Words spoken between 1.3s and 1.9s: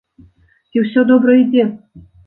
ідзе?